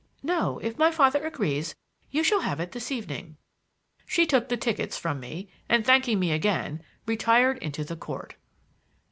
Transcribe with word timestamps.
"No; 0.23 0.57
if 0.63 0.79
my 0.79 0.89
father 0.89 1.23
agrees, 1.27 1.75
you 2.09 2.23
shall 2.23 2.39
have 2.39 2.59
it 2.59 2.71
this 2.71 2.91
evening." 2.91 3.37
She 4.07 4.25
took 4.25 4.49
the 4.49 4.57
tickets 4.57 4.97
from 4.97 5.19
me, 5.19 5.47
and, 5.69 5.85
thanking 5.85 6.19
me 6.19 6.29
yet 6.29 6.33
again, 6.37 6.81
retired 7.05 7.59
into 7.59 7.83
the 7.83 7.95
court. 7.95 8.33